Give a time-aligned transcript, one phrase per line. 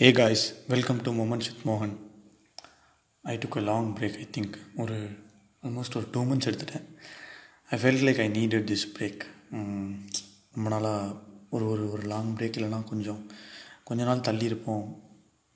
[0.00, 1.96] Hey guys welcome to Moments Sid மோகன்
[3.22, 5.08] I took a long break I think ஒரு
[5.62, 6.84] almost ஒரு two months எடுத்துட்டேன்.
[7.68, 9.20] I felt like I needed this break
[10.52, 11.14] ரொம்ப நாளாக
[11.50, 13.26] ஒரு ஒரு ஒரு லாங் பிரேக் இல்லைனா கொஞ்சம்
[13.84, 15.02] கொஞ்ச நாள் தள்ளி இருப்போம்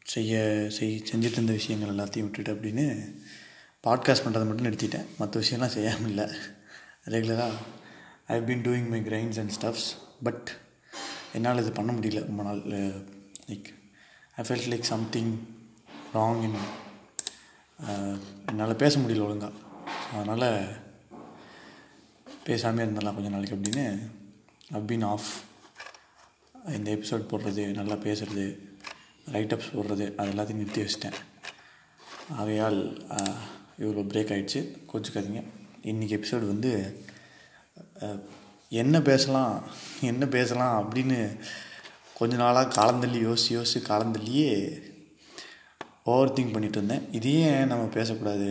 [0.04, 3.14] செய்ய செய் செஞ்சுட்டு இருந்த விஷயங்கள் எல்லாத்தையும் விட்டுட்டு அப்படின்னு
[3.86, 5.06] பாட்காஸ்ட் பண்ணுறதை மட்டும் நிறுத்திட்டேன்.
[5.18, 6.28] மற்ற விஷயம்லாம் செய்யாமல் இல்லை.
[7.04, 7.52] ரெகுலராக
[8.26, 9.88] I been doing my grinds and stuffs
[10.22, 10.58] but
[11.32, 12.60] என்னால் இது பண்ண முடியல ரொம்ப நாள்
[13.48, 13.80] like
[14.36, 15.32] I felt like something
[16.14, 16.58] wrong in
[18.50, 19.58] என்னால் பேச முடியல ஒழுங்காக
[20.12, 20.46] அதனால்
[22.46, 23.84] பேசாமே இருந்தலாம் கொஞ்ச நாளைக்கு அப்படின்னு
[24.78, 25.30] அப்பின் ஆஃப்
[26.76, 28.46] இந்த எபிசோட் போடுறது நல்லா பேசுகிறது
[29.32, 31.18] ரைட்டப்ஸ் போடுறது அது எல்லாத்தையும் நிறுத்தி வச்சிட்டேன்.
[32.38, 32.78] ஆகையால்
[33.78, 34.60] இவ்வளோ பிரேக் ஆகிடுச்சு
[34.92, 35.42] கோச்சுக்காதீங்க.
[35.90, 36.72] இன்றைக்கி எபிசோடு வந்து
[38.82, 39.54] என்ன பேசலாம்
[40.10, 41.18] என்ன பேசலாம் அப்படின்னு
[42.18, 44.50] கொஞ்ச நாளாக காலந்தள்ளி யோசிச்சு யோசிச்சு காலந்தள்ளியே
[46.12, 47.04] ஓவர் திங்க் பண்ணிட்டு இருந்தேன்.
[47.18, 48.50] இதையே ஏன் நம்ம பேசக்கூடாது?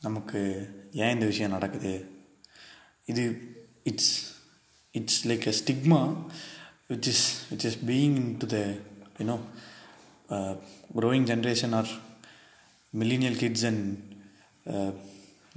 [0.00, 0.40] நமக்கு
[1.02, 1.92] ஏன் இந்த விஷயம் நடக்குது?
[3.12, 3.24] இது
[3.90, 4.12] it's
[4.94, 6.00] it's like a stigma
[6.90, 8.58] which is which is being in to the
[9.18, 9.36] you know
[10.98, 11.90] growing generation or
[13.00, 13.86] millennial kids and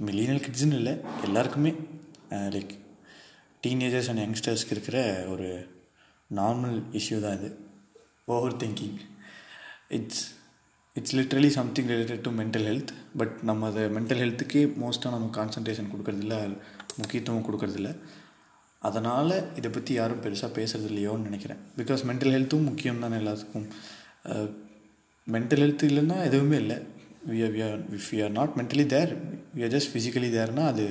[0.08, 0.94] millennial கிட்ஸ்னு இல்லை
[1.24, 1.72] எல்லாருக்குமே
[2.56, 2.72] லைக்
[3.66, 5.48] டீனேஜர்ஸ் அண்ட் யங்ஸ்டர்ஸ்க்கு இருக்கிற ஒரு
[6.38, 7.48] நார்மல் இஷ்யூ தான் இது.
[8.34, 8.98] Over thinking
[9.96, 10.22] it's
[10.96, 15.90] it's literally something related to mental health but நம்ம அதை mental ஹெல்த்துக்கே மோஸ்ட்டாக நம்ம கான்சன்ட்ரேஷன்
[15.92, 16.36] கொடுக்கறதில்ல
[17.00, 17.90] முக்கியத்துவம் கொடுக்கறதில்ல.
[18.82, 21.60] அதனால் இதை பற்றி யாரும் பெருசாக பேசுறது இல்லையோன்னு நினைக்கிறேன்.
[21.80, 23.66] பிகாஸ் மென்டல் ஹெல்த்தும் முக்கியம் தானே எல்லாத்துக்கும்
[25.26, 26.78] மென்டல் ஹெல்த் இல்லைன்னா எதுவுமே இல்லை.
[27.32, 29.10] We are we are if you are not mentally there
[29.56, 30.86] we are just physically தேர்னா அது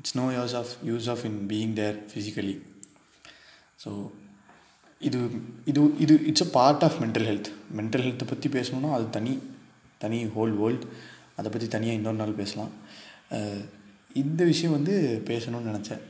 [0.00, 2.56] it's no use of use of in being there physically
[3.84, 3.90] so
[5.08, 5.18] இது
[5.70, 9.34] இது இது it's a part of mental health mental ஹெல்த்தை பற்றி பேசணுன்னா அது தனி
[10.02, 10.86] தனி whole world
[11.38, 12.72] அதை பற்றி தனியாக இன்னொரு நாள் பேசலாம்.
[14.22, 14.94] இந்த விஷயம் வந்து
[15.30, 16.02] பேசணும்னு நினச்சேன்.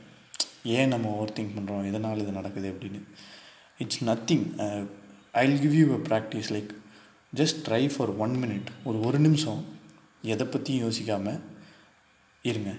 [0.77, 3.01] ஏன் நம்ம ஓவர் திங்க் பண்ணுறோம் எதனால் இது நடக்குது அப்படின்னு.
[3.83, 4.45] It's nothing
[5.41, 6.71] I will give you a practice like
[7.39, 9.61] just try for one minute ஒரு ஒரு நிமிஷம்.
[10.33, 11.39] எதை பற்றியும் யோசிக்காமல்
[12.49, 12.71] இருங்க.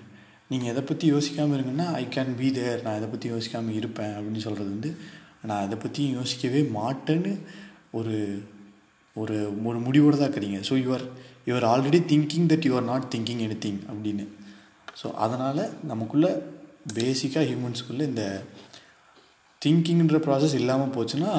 [0.51, 4.15] நீங்கள் எதை பற்றி யோசிக்காமல் இருங்கன்னா ஐ கேன் பி தேர் நான் எதை பற்றி யோசிக்காமல் இருப்பேன்.
[4.19, 4.91] அப்படின்னு சொல்கிறது வந்து
[5.49, 7.33] நான் அதை பற்றி யோசிக்கவே மாட்டேன்னு
[7.99, 8.17] ஒரு
[9.17, 9.37] ஒரு
[9.69, 10.59] ஒரு முடிவோடு தான் இருக்கிறீங்க.
[10.69, 11.05] So your
[11.49, 14.25] your already thinking that you are not thinking anything அப்படின்னு.
[15.01, 16.31] ஸோ அதனால் நமக்குள்ளே
[16.99, 18.25] பேசிக்காக ஹியூமன்ஸ்குள்ளே இந்த
[19.63, 21.33] திங்கிங்ன்ற ப்ராசஸ் இல்லாமல் போச்சுன்னா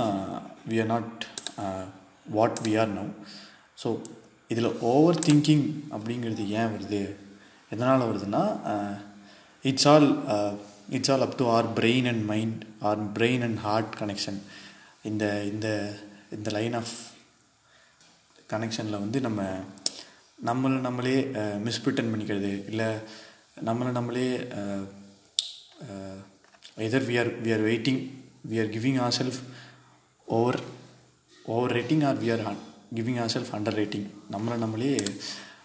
[0.69, 1.23] we are not
[2.37, 3.11] what we are now
[3.83, 3.89] so
[4.53, 5.65] இதில் ஓவர் திங்கிங்
[5.95, 7.01] அப்படிங்கிறது ஏன் வருது?
[7.71, 8.93] எதனால் வருதுன்னா uh,
[9.69, 10.07] it's all
[10.89, 14.39] it's all up to our brain and mind or brain and heart connection
[15.03, 15.95] இந்த இந்த
[16.31, 16.93] இந்த லைன் ஆஃப்
[18.49, 19.41] கனெக்ஷனில் வந்து நம்ம
[20.45, 21.21] நம்மளை நம்மளே
[21.67, 22.69] மிஸ்பிரிட்டன் பண்ணிக்கிறது.
[22.69, 22.85] இல்லை
[23.65, 24.47] நம்மளை நம்மளே
[26.77, 28.01] either we are we are waiting
[28.49, 29.39] we are giving our self
[30.25, 30.59] over
[31.71, 32.55] overrating or we are
[32.95, 35.03] giving our self underrating நம்மளை நம்மளே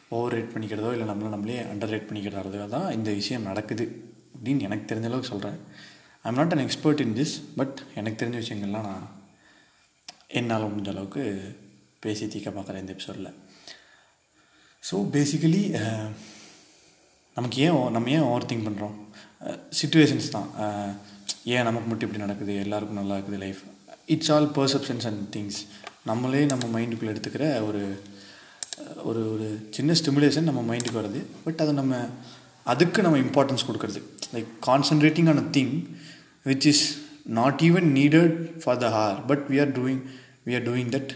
[0.09, 4.08] ஓவர் ரேட் பண்ணிக்கிறதோ இல்லை நம்மளை நம்மளே அண்டர் ரேட் பண்ணிக்கிறதோ தான் இந்த விஷயம் நடக்குது.
[4.39, 5.59] அப்படின்னு எனக்கு தெரிஞ்ச அளவுக்கு சொல்கிறேன்
[6.23, 9.07] I not an expert in this but எனக்கு தெரிஞ்ச விஷயங்கள்லாம் நான்
[10.27, 11.23] என்னால் முடிஞ்ச அளவுக்கு
[12.01, 13.31] பேசி தீர்க்க பார்க்குறேன் இந்த எபிசோடில்
[14.91, 15.63] ஸோ பேசிக்கலி
[17.37, 18.97] நமக்கு ஏன் நம்ம ஏன் ஓவர் திங்க் பண்ணுறோம்
[19.81, 20.49] சுச்சுவேஷன்ஸ் தான்.
[20.65, 20.91] Uh,
[21.45, 22.55] ஏன் நமக்கு மட்டும் இப்படி நடக்குது?
[22.57, 23.61] எல்லாருக்கும் நல்லா இருக்குது life
[24.07, 25.59] it's all perceptions and things
[26.05, 27.83] நம்மளே நம்ம மைண்டுக்குள்ளே எடுத்துக்கிற ஒரு
[29.03, 31.95] ஒரு ஒரு சின்ன ஸ்டிமுலேஷன் நம்ம மைண்டுக்கு வருது பட் அதை நம்ம
[32.65, 34.01] அதுக்கு நம்ம இம்பார்ட்டன்ஸ் கொடுக்கறது.
[34.35, 35.75] Like concentrating on a thing
[36.47, 36.85] which is
[37.25, 40.03] not even needed for the hour but we are doing
[40.47, 41.15] we are doing that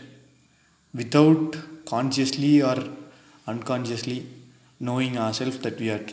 [0.95, 2.77] without consciously or
[3.47, 4.19] unconsciously
[4.81, 6.11] knowing ourselves that we over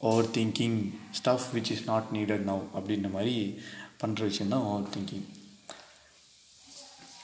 [0.00, 0.74] overthinking
[1.18, 2.58] stuff which is not needed now.
[2.76, 3.34] அப்படின்ற மாதிரி
[4.02, 5.24] பண்ணுற விஷயம் தான் over thinking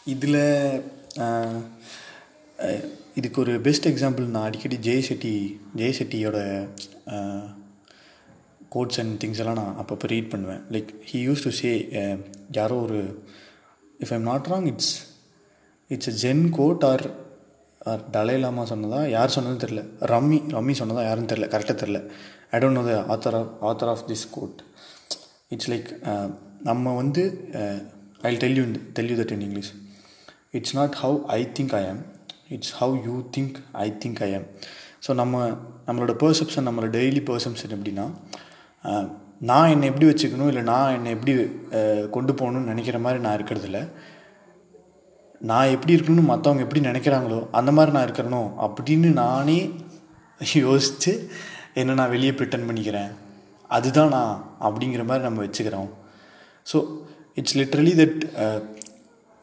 [0.04, 0.40] இதில்
[3.14, 5.34] இதுக்கு ஒரு best example நான் அடிக்கடி ஜெய்செட்டி
[5.76, 6.38] ஜெய்செட்டியோட
[8.74, 10.62] கோட்ஸ் அண்ட் திங்ஸ் எல்லாம் நான் அப்பப்போ ரீட் பண்ணுவேன்.
[10.74, 11.70] Like he used to say
[12.58, 13.00] யாரோ ஒரு
[14.04, 14.92] if I'm not wrong it's
[15.90, 17.04] it's a zen quote or
[17.92, 19.00] or Dalai Lama சொன்னதா?
[19.16, 19.82] யார் சொன்னதுன்னு தெரில
[20.12, 21.02] ரம்மி ரம்மி சொன்னதா?
[21.08, 21.98] யாரும் தெரில கரெக்டாக தெரில
[22.54, 24.60] I don't know the author of author of this quote
[25.54, 25.88] it's like
[26.68, 27.22] நம்ம வந்து
[28.28, 28.64] I tell you
[28.98, 29.72] tell you that in English
[30.58, 32.02] it's not how I think I am
[32.56, 34.46] it's how you think I think I am
[35.06, 35.42] so நம்ம
[35.88, 38.06] நம்மளோட perception நம்மளோட daily perception எப்படின்னா
[39.50, 41.32] நான் என்னை எப்படி வச்சுக்கணும் இல்லை நான் என்னை எப்படி
[42.16, 43.80] கொண்டு போகணும்னு நினைக்கிற மாதிரி நான் இருக்கிறதில்ல.
[45.50, 49.58] நான் எப்படி இருக்கணும்னு மற்றவங்க எப்படி நினைக்கிறாங்களோ அந்த மாதிரி நான் இருக்கிறனோ அப்படின்னு நானே
[50.66, 51.12] யோசித்து
[51.80, 53.10] என்ன நான் வெளியே ப்ரிட்டன் பண்ணிக்கிறேன்.
[53.76, 54.34] அதுதான் நான்
[54.66, 55.90] அப்படிங்கிற மாதிரி நம்ம வச்சுக்கிறோம்.
[56.70, 56.78] So
[57.40, 58.20] it's literally that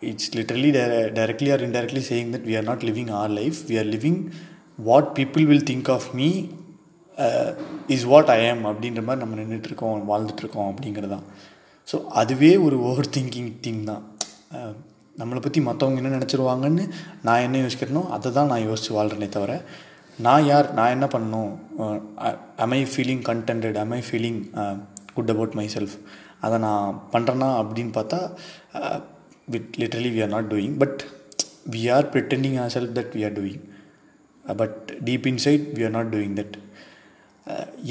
[0.01, 0.69] it's literally
[1.17, 4.19] directly or indirectly saying that we are not living our life we are living
[4.89, 6.29] what people will think of me
[7.87, 11.25] is what I am அப்படின்ற மாதிரி நம்ம நின்றுட்டுருக்கோம் வாழ்ந்துட்டுருக்கோம் அப்படிங்கிறது தான்
[11.87, 14.03] ஸோ அதுவே ஒரு over thinking thing தான்
[14.57, 14.71] uh,
[15.15, 16.83] நம்மளை பற்றி மற்றவங்க என்ன நினச்சிருவாங்கன்னு
[17.21, 19.53] நான் என்ன யோசிக்கிறேனோ அதை தான் நான் யோசித்து வாழ்கிறேனே தவிர
[20.19, 21.51] நான் யார் நான் என்ன பண்ணணும்?
[22.57, 24.39] Am I I feeling contented am I feeling
[25.13, 25.95] good about myself
[26.39, 28.19] அதை நான் பண்ணுறேன்னா அப்படின்னு பார்த்தா
[29.47, 30.99] with literally we are not doing but
[31.71, 33.63] we are pretending our self that we are doing
[34.45, 36.55] but deep inside we are not doing that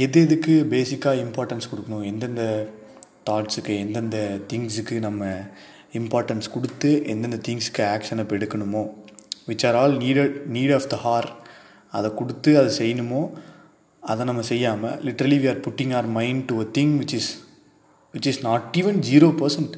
[0.02, 2.05] எது எதுக்கு பேசிக்காக importance கொடுக்கணும்?
[2.11, 2.43] எந்தெந்த
[3.29, 4.19] தாட்ஸுக்கு எந்தெந்த
[4.50, 5.23] திங்ஸுக்கு நம்ம
[5.99, 8.82] இம்பார்ட்டன்ஸ் கொடுத்து எந்தெந்த திங்ஸுக்கு ஆக்ஷன் இப்போ எடுக்கணுமோ
[9.49, 11.29] which are all needed need of the hour
[11.94, 13.23] அதை கொடுத்து அதை செய்யணுமோ
[14.02, 17.31] அதை நம்ம செய்யாமல் literally we are putting our mind to a thing which is
[18.14, 19.75] which is not even zero percent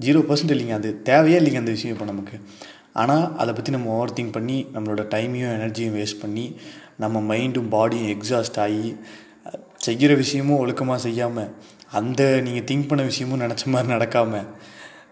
[0.00, 2.36] zero percent இல்லைங்க அது தேவையே இல்லைங்க அந்த விஷயம் இப்போ நமக்கு.
[2.96, 6.46] ஆனால் அதை பற்றி நம்ம ஓவர் திங்க் பண்ணி நம்மளோட டைமையும் எனர்ஜியும் வேஸ்ட் பண்ணி
[6.96, 8.90] நம்ம மைண்டும் பாடியும் எக்ஸாஸ்ட் ஆகி
[9.78, 11.50] செய்கிற விஷயமும் ஒழுக்கமாக செய்யாமல்
[11.92, 14.46] அந்த நீங்கள் திங்க் பண்ண விஷயமும் நினச்ச மாதிரி நடக்காமல்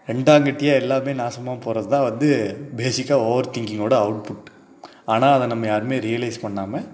[0.07, 2.29] ரெண்டாங்கட்டியாக எல்லாமே நாசமாக போகிறது தான் வந்து
[2.77, 4.49] பேசிக்காக ஓவர் திங்கிங்கோட அவுட்புட்
[5.05, 6.85] ஆனால் அதை நம்ம யாருமே ரியலைஸ் பண்ணாமல்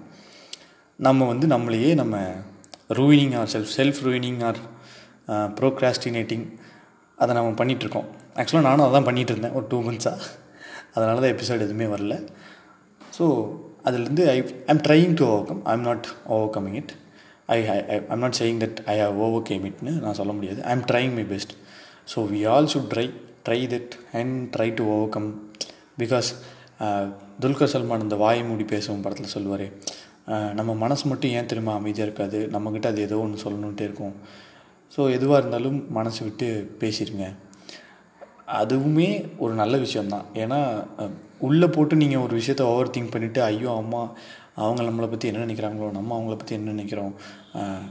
[0.98, 2.16] நம்ம வந்து நம்மளையே நம்ம
[2.94, 4.60] ruining our self self ruining our
[5.58, 6.46] procrastinating
[7.18, 10.28] அதை நம்ம பண்ணிகிட்ருக்கோம் ஆக்சுவலாக நானும் அதான் பண்ணிகிட்டு இருந்தேன் ஒரு டூ மந்த்ஸாக
[10.94, 12.14] அதனால தான் எபிசோட் எதுவுமே வரல.
[13.18, 13.26] ஸோ
[13.86, 14.36] அதுலேருந்து I
[14.72, 16.08] I'm trying to overcome I am not
[16.56, 16.92] overcoming it
[17.56, 19.18] I I I'm not saying that I have
[19.50, 20.60] overcame இட்னு நான் சொல்ல முடியாது.
[20.68, 21.54] I am trying my best
[22.14, 23.06] so we all should try
[23.46, 24.84] try it and try to
[25.16, 25.28] overcome
[26.02, 26.30] because
[27.42, 29.66] Dulquer Salmaan இந்த வாய் மூடி பேசும் படத்தில் சொல்லுவார்
[30.58, 32.38] நம்ம மனசு மட்டும் ஏன் திரும்ப அமைதியாக இருக்காது?
[32.54, 34.14] நம்மக்கிட்ட அது ஏதோ ஒன்று சொல்லணுன்ட்டே இருக்கும்.
[34.94, 36.48] ஸோ எதுவாக இருந்தாலும் மனசு விட்டு
[36.82, 37.26] பேசிடுங்க
[38.60, 40.24] அதுவுமே ஒரு நல்ல விஷயம்தான்.
[40.34, 40.60] ஏன்னா
[41.38, 44.14] உள்ளே போட்டு நீங்கள் ஒரு விஷயத்த ஓவர் திங்க் பண்ணிவிட்டு ஐயோ அம்மா
[44.54, 47.14] அவங்க நம்மளை பற்றி என்ன நினைக்கிறாங்களோ நம்ம அவங்கள பற்றி என்ன நினைக்கிறோம்?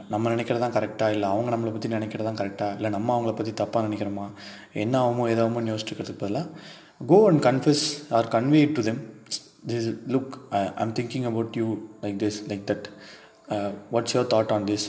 [0.09, 3.53] நம்ம நினைக்கிறது தான் கரெக்டாக இல்லை அவங்க நம்மளை பற்றி நினைக்கிறது தான் கரெக்டாக இல்லை நம்ம அவங்கள பற்றி
[3.63, 4.25] தப்பாக நினைக்கிறோமா?
[4.73, 6.47] என்ன ஆகுமோ ஏதாவோ யோசிச்சுக்கிறதுக்கு பதிலாக
[7.07, 9.01] go and confuse or convey to them
[9.71, 11.67] this look I I'm thinking about you
[12.03, 12.87] like this like that
[13.91, 14.87] what's your thought on this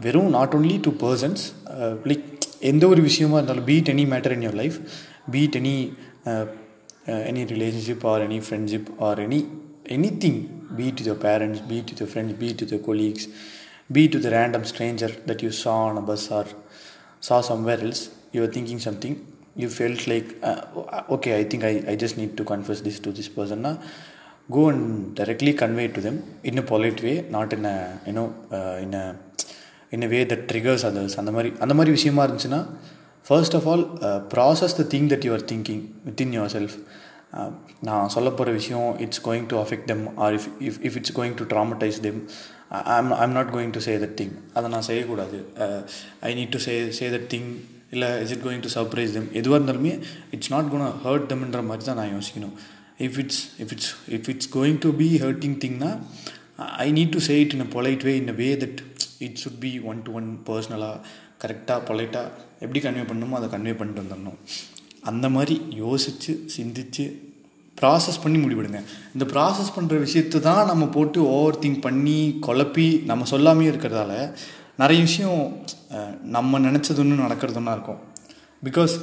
[0.00, 1.42] வெறும் not only to persons
[2.10, 2.26] like
[2.60, 4.78] எந்த ஒரு விஷயமா இருந்தாலும் be it any matter in your life
[5.36, 5.76] be it any
[7.30, 9.40] any relationship or any friendship or any
[10.24, 10.40] anything
[10.74, 13.28] be it with your parents, be it with your friends, be it with your colleagues,
[13.90, 16.46] be it with a random stranger that you saw on a bus or
[17.20, 19.14] saw somewhere else, you were thinking something,
[19.54, 20.62] you felt like, uh,
[21.10, 23.62] okay, I think I, I just need to confess this to this person.
[23.62, 23.80] Now,
[24.50, 28.34] go and directly convey to them in a polite way, not in a, you know,
[28.52, 29.18] uh, in a
[29.94, 32.60] in way that triggers others அந்த மாதிரி அந்த மாதிரி விஷயமா இருந்துச்சுன்னா
[33.26, 33.84] first of all
[34.34, 36.76] process the thing that you're thinking thinking within your self
[37.88, 41.34] நான் சொல்ல போகிற விஷயம் it's going to affect them or if if if it's going
[41.40, 42.20] to traumatize them
[42.96, 45.38] I'm I'm not going to say that thing அதை நான் செய்யக்கூடாது.
[46.28, 47.50] I need to say say that thing
[47.94, 49.92] இல்லை is it going to surprise them எதுவாக இருந்தாலுமே
[50.36, 52.54] it's not gonna hurt தெம்ன்ற மாதிரி தான் நான் யோசிக்கணும்.
[53.06, 55.90] If it's if it's if it's going to be hurting திங்னா
[56.84, 58.80] I need to say it in a polite way in a way that
[59.26, 60.96] it should be one to one பர்சனலாக
[61.42, 62.32] கரெக்டாக பொலைட்டாக
[62.64, 64.38] எப்படி convey பண்ணணுமோ அதை கன்வே பண்ணிட்டு வந்துடணும்.
[65.10, 67.04] அந்த மாதிரி யோசித்து சிந்தித்து
[67.80, 68.80] ப்ராசஸ் பண்ணி முடிவிடுங்க.
[69.14, 74.12] இந்த ப்ராசஸ் பண்ணுற விஷயத்தை தான் நம்ம போட்டு ஓவர் திங்க் பண்ணி குழப்பி நம்ம சொல்லாமே இருக்கிறதால
[74.82, 75.42] நிறைய விஷயம்
[76.36, 78.00] நம்ம நினச்சது ஒன்று நடக்கிறது ஒன்றா இருக்கும்.
[78.66, 78.94] பிகாஸ்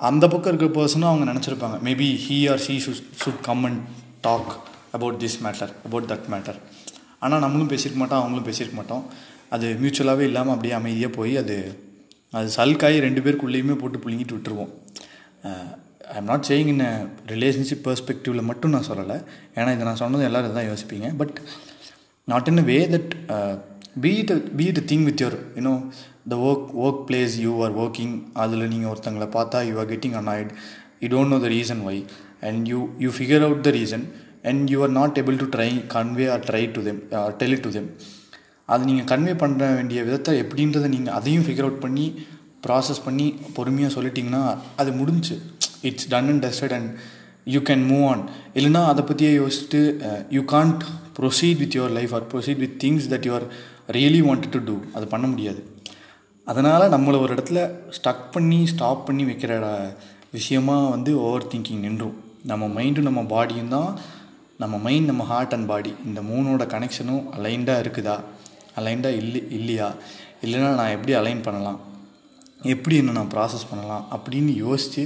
[0.00, 1.78] அந்த பக்கம் இருக்கிற பர்சனும் அவங்க நினச்சிருப்பாங்க.
[1.88, 3.80] Maybe he or she should should come and
[4.26, 4.52] talk
[4.96, 6.58] about this matter about that matter
[7.26, 9.04] ஆனால் நம்மளும் பேசியிருக்க மாட்டோம் அவங்களும் பேசியிருக்க மாட்டோம்.
[9.54, 11.56] அது மியூச்சுவலாகவே இல்லாமல் அப்படியே அமைதியாக போய் அது
[12.38, 14.70] அது சல்காய் ரெண்டு பேருக்குள்ளேயுமே போட்டு புழுங்கிட்டு விட்டுருவோம்.
[16.12, 16.84] I am not saying in
[17.32, 19.16] relationship பர்ஸ்பெக்டிவில் மட்டும் நான் சொல்லலை.
[19.58, 21.08] ஏன்னா இதை நான் சொன்னது எல்லோரும் தான் யோசிப்பீங்க.
[21.20, 21.36] But
[22.32, 23.12] not in a way that
[24.04, 25.74] be it be it thing with your you know
[26.32, 26.66] the work
[27.08, 30.50] workplace you are working அதில் நீங்கள் ஒருத்தங்களை பார்த்தா you are getting annoyed
[31.02, 31.96] you don't know the reason why
[32.48, 34.04] and you you figure out the reason
[34.48, 37.00] and you are not able to try convey or try to them
[37.40, 37.88] tell to them
[38.74, 42.06] அது நீங்கள் convey பண்ண வேண்டிய விதத்தை எப்படின்றத நீங்கள் அதையும் figure out பண்ணி
[42.66, 44.42] process பண்ணி பொறுமையாக சொல்லிட்டிங்கன்னா
[44.80, 45.34] அது முடிஞ்சு.
[45.88, 46.90] It's done and dusted and
[47.54, 48.22] you can move on
[48.58, 49.80] இல்லைனா அதை பற்றியே யோசிச்சுட்டு
[50.36, 50.82] you can't
[51.18, 53.46] proceed with your life or proceed with things that you are
[53.96, 55.60] really wanted to do அது பண்ண முடியாது.
[56.46, 57.60] அதனால் நம்மளை ஒரு இடத்துல
[57.96, 59.52] ஸ்டக் பண்ணி ஸ்டாப் பண்ணி வைக்கிற
[60.36, 62.16] விஷயமா வந்து ஓவர் திங்கிங் நின்றும்.
[62.50, 63.90] நம்ம மைண்டும் நம்ம பாடியும் தான்
[64.60, 68.16] நம்ம மைண்ட் நம்ம ஹார்ட் அண்ட் பாடி இந்த மூணோட கனெக்ஷனும் அலைண்டாக இருக்குதா?
[68.78, 69.88] அலைண்டாக இல்லை இல்லையா?
[70.44, 71.78] இல்லைன்னா நான் எப்படி அலைன் பண்ணலாம்?
[72.74, 74.04] எப்படி என்ன நான் ப்ராசஸ் பண்ணலாம்?
[74.14, 75.04] அப்படின்னு யோசித்து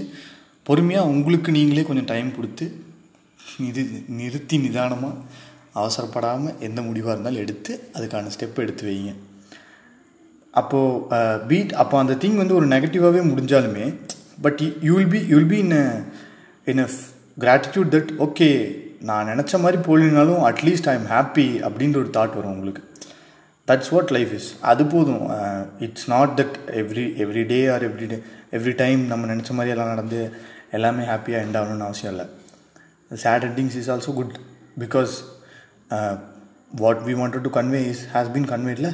[0.63, 2.67] பொறுமையாக உங்களுக்கு நீங்களே கொஞ்சம் டைம் கொடுத்து
[3.69, 3.83] இது
[4.21, 5.21] நிறுத்தி நிதானமாக
[5.81, 9.13] அவசரப்படாமல் எந்த முடிவாக இருந்தாலும் எடுத்து அதுக்கான ஸ்டெப் எடுத்து வைங்க.
[10.51, 13.87] அப்போது பீட் அப்போ அந்த திங் வந்து ஒரு நெகட்டிவாகவே முடிஞ்சாலுமே
[14.47, 15.77] but you will be you will be in
[16.73, 16.89] in a
[17.45, 18.49] gratitude that okay
[19.09, 22.83] நான் நினச்ச மாதிரி போலினாலும் at least I am happy அப்படின்ற ஒரு தாட் வரும் உங்களுக்கு.
[23.69, 25.25] தட்ஸ் வாட் லைஃப் இஸ் அது போதும்.
[25.87, 28.19] It's not that every every day or every day
[28.59, 30.21] every time நம்ம நினச்ச மாதிரி எல்லாம் நடந்து
[30.79, 32.27] எல்லாமே ஹாப்பியாக எண்ட் ஆகணும்னு அவசியம் இல்லை.
[33.11, 34.35] Sad endings is also good
[34.85, 35.15] because
[36.83, 38.89] what we wanted to convey is has been கன்வேட்ல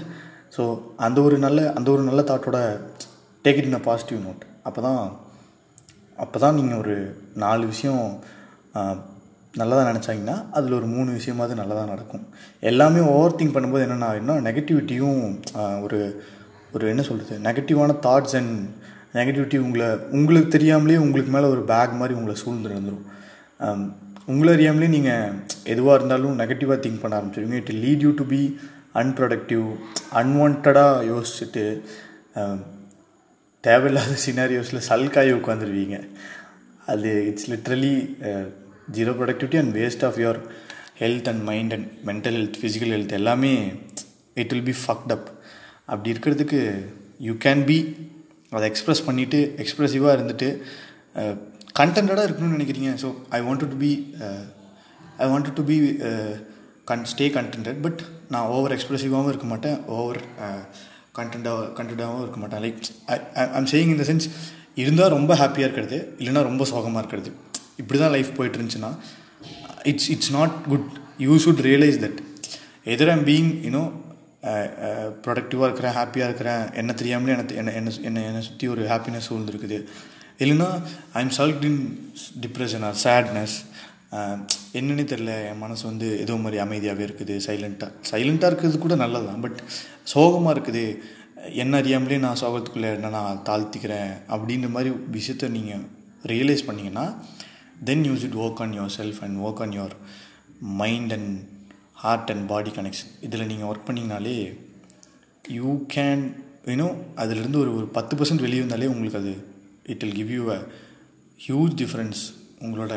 [0.56, 0.62] so
[1.06, 2.58] அந்த ஒரு நல்ல அந்த ஒரு நல்ல தாட்டோட
[3.44, 5.00] take it in a positive note அப்போ தான்
[6.24, 6.96] அப்போ தான் நீங்கள் ஒரு
[7.44, 8.02] நாலு விஷயம்
[8.78, 8.94] uh,
[9.54, 12.25] நல்லதாக நினச்சாங்கன்னா அதில் ஒரு மூணு விஷயமாவது நல்லதாக நடக்கும்.
[12.61, 15.23] எல்லாமே ஓவர் திங்க் பண்ணும்போது என்னென்ன ஆகிடும்னா நெகட்டிவிட்டியும்
[15.83, 16.23] ஒரு
[16.73, 18.54] ஒரு என்ன சொல்கிறது நெகட்டிவான தாட்ஸ் அண்ட்
[19.14, 23.88] நெகட்டிவிட்டி உங்களை உங்களுக்கு தெரியாமலே உங்களுக்கு மேலே ஒரு பேக் மாதிரி உங்களை சூழ்ந்துருந்துடும்
[24.26, 25.33] உங்களை அறியாமலே நீங்கள்
[25.64, 27.61] எதுவாக இருந்தாலும் நெகட்டிவாக திங்க் பண்ண ஆரம்பிச்சிருவீங்க.
[27.62, 28.42] It lead you to be
[28.95, 29.66] unproductive
[30.21, 31.64] அன்வான்டாக யோசிச்சுட்டு
[33.61, 35.97] தேவையில்லாத சினாரியோஸில் சல்காய் உட்காந்துருவீங்க
[36.87, 37.95] அது it's literally
[38.97, 40.40] zero productivity and waste of your
[41.02, 43.52] health and mind and mental health physical health எல்லாமே
[44.42, 45.28] it will be fucked up
[45.92, 46.61] அப்படி இருக்கிறதுக்கு
[47.28, 47.78] யூ கேன் பி
[48.56, 50.49] அதை எக்ஸ்ப்ரெஸ் பண்ணிவிட்டு எக்ஸ்ப்ரெசிவாக இருந்துட்டு
[51.78, 52.90] கண்டென்டாக இருக்கணும்னு நினைக்கிறீங்க.
[53.02, 53.90] So I want to be
[55.25, 55.76] I want to be
[56.90, 58.00] con stay contented but
[58.35, 60.20] நான் ஓவர் எக்ஸ்ப்ரெசிவாகவும் இருக்க மாட்டேன் ஓவர்
[61.18, 62.62] கண்டென்டாக கண்டென்டாகவும் இருக்க மாட்டேன்.
[62.64, 62.80] லைக்
[63.42, 64.26] ஐ ஐம் சேயிங் இந்த சென்ஸ்
[64.82, 67.30] இருந்தால் ரொம்ப ஹாப்பியாக இருக்கிறது இல்லைனா ரொம்ப சோகமாக இருக்கிறது.
[67.82, 68.92] இப்படி தான் லைஃப் போயிட்டு இருந்துச்சுன்னா
[69.92, 70.88] it's it's not good
[71.25, 72.20] you should realize that
[72.94, 73.82] either I'm being you know
[75.25, 79.78] ப்ரொடக்டிவாக இருக்கிறேன் ஹாப்பியாக இருக்கிறேன் என்ன தெரியாமலே எனக்கு என்ன என்ன என்னை என்னை சுற்றி ஒரு ஹாப்பினஸ் சூழ்ந்துருக்குது.
[80.42, 80.68] இல்லைன்னா
[81.18, 81.80] I am sulked in
[82.44, 83.56] depression or sadness
[84.78, 89.42] என்னன்னு தெரில என் மனசு வந்து ஏதோ மாதிரி அமைதியாகவே இருக்குது சைலண்ட்டாக சைலண்ட்டாக இருக்கிறது கூட நல்லது தான்
[89.44, 89.58] பட்
[90.12, 90.84] சோகமாக இருக்குது.
[91.62, 95.84] என்ன அறியாமலே நான் சோகத்துக்குள்ளே என்ன நான் தாழ்த்திக்கிறேன் அப்படின்ற மாதிரி விஷயத்த நீங்கள்
[96.32, 97.04] ரியலைஸ் பண்ணிங்கன்னா
[97.80, 99.94] then use it work on your self and work on your
[100.80, 101.32] mind and
[101.94, 104.37] heart and body connection இதில் நீங்கள் ஒர்க் பண்ணிங்கனாலே
[105.54, 106.22] யூ கேன்
[106.66, 109.32] யூனோ அதிலிருந்து ஒரு ஒரு பத்து பர்சன்ட் வெளியே வந்தாலே உங்களுக்கு அது
[109.87, 110.60] it will give you a
[111.40, 112.20] huge difference
[112.60, 112.94] உங்களோட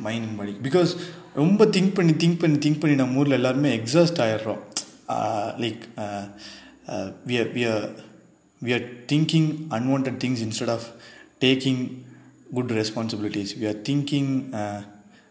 [0.00, 0.92] மைண்ட் அண்ட் பாடி பிகாஸ்
[1.34, 4.62] ரொம்ப திங்க் பண்ணி திங்க் பண்ணி திங்க் பண்ணி நம்ம ஊரில் எல்லாருமே exhaust ஆகிடுறோம்
[5.60, 5.82] like
[7.26, 7.86] we are we are
[8.62, 10.86] we are thinking unwant things instead of
[11.40, 11.82] taking
[12.54, 14.42] good responsibilities we are thinking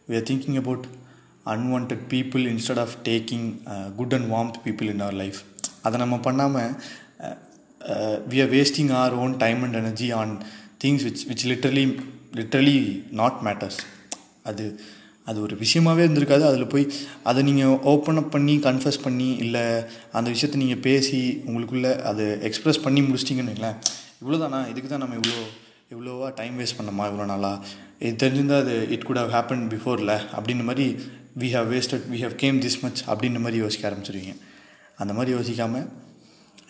[0.10, 0.86] we are thinking about
[1.46, 3.54] unwant people instead of taking
[3.96, 5.40] good and warm people in our life
[5.82, 6.72] அதை நம்ம பண்ணாமல்
[8.30, 10.38] we are wasting our own time and energy on
[10.84, 12.00] things which which literally
[12.36, 13.78] literally not matters
[14.44, 14.80] அது
[15.26, 16.42] அது ஒரு விஷயமாகவே இருந்திருக்காது.
[16.42, 16.88] அதில் போய்
[17.24, 19.62] அதை நீங்கள் ஓப்பன் அப் பண்ணி கன்ஃபஸ் பண்ணி இல்லை
[20.12, 23.70] அந்த விஷயத்த நீங்கள் பேசி உங்களுக்குள்ளே அதை எக்ஸ்ப்ரெஸ் பண்ணி முடிச்சிட்டிங்கன்னு இல்லை
[24.26, 25.44] இவ்வளோ தானா இதுக்கு தான் நம்ம இவ்வளோ
[25.92, 27.66] இவ்வளோவா டைம் வேஸ்ட் பண்ணமா இவ்வளோ நாளாக
[28.04, 30.86] இது தெரிஞ்சிருந்தால் அது இட் குட் ஹவ் ஹேப்பன் பிஃபோரில் அப்படின்ற மாதிரி
[31.42, 34.34] we have wasted we have came this much அப்படின்ற மாதிரி யோசிக்க ஆரம்பிச்சிருவீங்க.
[35.02, 35.88] அந்த மாதிரி யோசிக்காமல்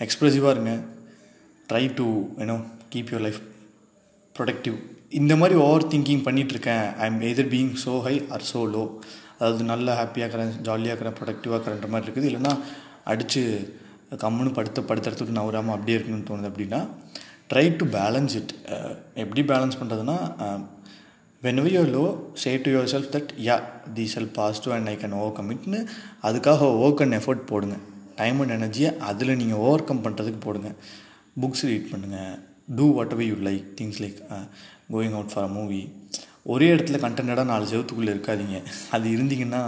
[0.05, 0.73] எக்ஸ்ப்ரெசிவாக இருங்க.
[1.69, 2.07] Try to
[2.41, 2.57] you know
[2.93, 3.39] keep your life
[4.35, 4.77] productive
[5.21, 8.83] இந்த மாதிரி ஓவர் திங்கிங் பண்ணிகிட்ருக்கேன் I am either being so high or so low
[9.37, 12.29] அதாவது நல்லா ஹாப்பியாக இருக்கிறேன் ஜாலியாக இருக்கிறேன் ப்ரொடக்டிவாக இருக்கிறன்ற மாதிரி இருக்குது.
[12.31, 12.53] இல்லைனா
[13.13, 13.41] அடித்து
[14.23, 16.79] கம்முன்னு படுத்த படுத்துறதுக்கு நவராமல் அப்படியே இருக்கணும்னு தோணுது அப்படின்னா
[17.51, 18.51] ட்ரை டு பேலன்ஸ் இட்
[19.23, 20.17] எப்படி பேலன்ஸ் பண்ணுறதுன்னா
[21.43, 22.03] when you low
[22.41, 23.55] say to your self that yeah
[23.97, 25.79] the cell positive and I can over கமிட்னு
[26.27, 27.77] அதுக்காக ஒர்க் அண்ட் எஃபர்ட் போடுங்க.
[28.19, 30.69] டைம் அண்ட் எனர்ஜியை அதில் நீங்கள் ஓவர் கம் பண்ணுறதுக்கு போடுங்க.
[31.41, 32.37] புக்ஸ் ரீட் பண்ணுங்கள்
[32.77, 34.19] do whatever you like things like
[34.93, 35.81] going out for a movie
[36.53, 38.59] ஒரே இடத்துல கண்டென்டாக நாலு செவத்துக்குள்ளே இருக்காதிங்க.
[38.95, 39.63] அது இருந்தீங்கன்னா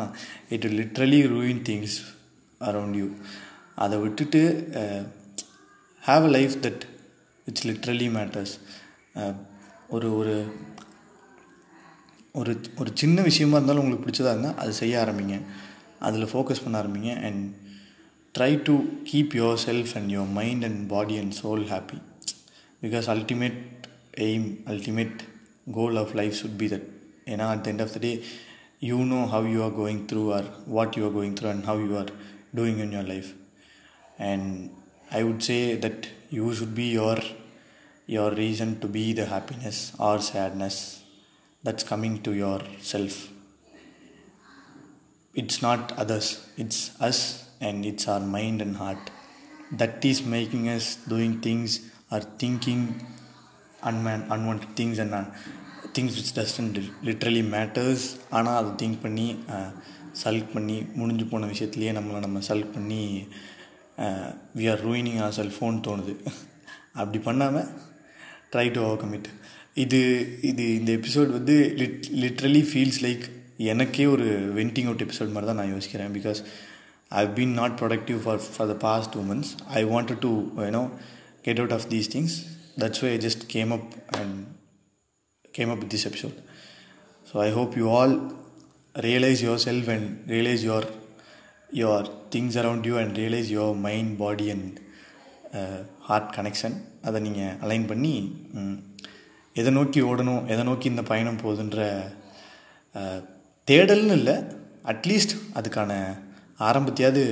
[0.56, 1.98] it literally ruin things
[2.70, 3.10] around you
[3.86, 4.42] அதை விட்டுட்டு
[6.04, 6.84] have a life that
[7.46, 8.54] it's literally matters
[9.90, 10.36] ஒரு ஒரு
[12.32, 15.42] ஒரு ஒரு சின்ன விஷயமா இருந்தாலும் உங்களுக்கு பிடிச்சதா இருந்தால் அது செய்ய ஆரம்பிங்க.
[16.00, 17.44] அதில் ஃபோக்கஸ் பண்ண ஆரம்பிங்க and
[18.38, 18.74] try to
[19.12, 22.00] keep your self and your mind and body and soul happy
[22.82, 23.60] because ultimate
[24.18, 25.20] aim ultimate
[25.72, 26.88] goal of life should be that
[27.26, 28.24] ஏன்னா at the end of the day
[28.80, 31.82] you know how you are going through or what you are going through and how
[31.90, 32.12] you are
[32.56, 33.30] doing in your life
[34.18, 34.72] and
[35.19, 36.07] I would say that
[36.39, 37.23] you should be your
[38.09, 40.77] your reason to be the happiness or sadness
[41.65, 43.15] that's coming to yourself
[45.35, 46.29] it's not others
[46.63, 46.79] it's
[47.09, 47.19] us
[47.61, 49.05] and it's our mind and heart
[49.73, 51.73] that is making us doing things
[52.11, 52.83] or thinking
[53.83, 55.25] unman- unwanted things and uh,
[55.97, 56.79] things which doesn't
[57.09, 58.03] literally matters
[58.37, 59.29] ஆனால் அதை think பண்ணி
[60.23, 63.03] சல்க் பண்ணி முடிஞ்சு போன விஷயத்துலையே நம்மளை நம்ம sulk பண்ணி
[64.60, 66.14] we are ruining our self தோணுது.
[67.00, 67.70] அப்படி பண்ணாமல்
[68.54, 69.30] ட்ரை டு ஓவர் கமிட்
[69.84, 70.00] இது
[70.50, 73.24] இது இந்த எபிசோட் வந்து லிட் லிட்ரலி ஃபீல்ஸ் லைக்
[73.72, 74.28] எனக்கே ஒரு
[74.60, 76.14] வெண்டிங் அவுட் எபிசோட் மாதிரி தான் நான் யோசிக்கிறேன்.
[76.18, 76.40] Because
[77.20, 80.32] I been not productive for for the past two months I wanted to
[80.66, 80.84] you know
[81.48, 82.36] get out of these things
[82.84, 84.38] that's why I just came up and
[85.58, 86.38] came up with this episode
[87.28, 88.16] so I hope you all
[88.96, 90.88] realize your self and realize your
[91.82, 92.00] your
[92.34, 94.76] things around you and realize your mind body and
[96.08, 96.76] heart connection
[97.08, 98.14] அதை நீங்கள் align பண்ணி
[99.60, 101.82] எதை நோக்கி ஓடணும் எதை நோக்கி இந்த பயணம் போகுதுன்ற
[103.68, 104.36] தேடல்னு இல்லை.
[104.92, 105.92] அட்லீஸ்ட் அதுக்கான
[106.70, 107.24] ஆரம்பத்தையாவது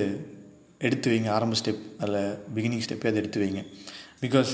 [0.88, 1.30] எடுத்து வைங்க.
[1.38, 2.22] ஆரம்ப ஸ்டெப் அதில்
[2.56, 3.64] பிகினிங் ஸ்டெப்பையாவது எடுத்து வைங்க.
[4.24, 4.54] Because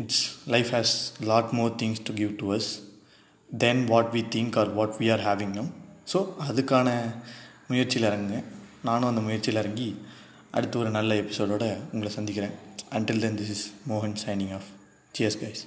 [0.00, 0.22] it's
[0.54, 0.94] life has
[1.32, 2.70] lot more things to give to us
[3.64, 5.74] then what we think or what we are having நம்
[6.12, 6.88] ஸோ அதுக்கான
[7.72, 8.40] முயற்சியில் இறங்குங்க.
[8.84, 9.88] நானும் அந்த முயற்சியில் இறங்கி
[10.50, 12.54] அடுத்து ஒரு நல்ல எபிசோடோடு உங்களை சந்திக்கிறேன்.
[12.90, 14.68] அன்டில் தென் திஸ் இஸ் மோகன் சைனிங் ஆஃப்
[15.18, 15.62] சியர்ஸ் கைஸ்